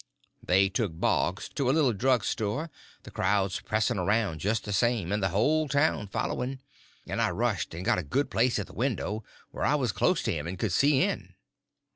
They 0.41 0.67
took 0.67 0.99
Boggs 0.99 1.47
to 1.49 1.69
a 1.69 1.73
little 1.73 1.93
drug 1.93 2.23
store, 2.23 2.71
the 3.03 3.11
crowd 3.11 3.53
pressing 3.65 3.99
around 3.99 4.39
just 4.39 4.63
the 4.65 4.73
same, 4.73 5.11
and 5.11 5.21
the 5.21 5.29
whole 5.29 5.67
town 5.67 6.07
following, 6.07 6.59
and 7.05 7.21
I 7.21 7.29
rushed 7.29 7.75
and 7.75 7.85
got 7.85 7.99
a 7.99 8.03
good 8.03 8.31
place 8.31 8.57
at 8.57 8.65
the 8.65 8.73
window, 8.73 9.23
where 9.51 9.63
I 9.63 9.75
was 9.75 9.91
close 9.91 10.23
to 10.23 10.33
him 10.33 10.47
and 10.47 10.57
could 10.57 10.71
see 10.71 11.03
in. 11.03 11.35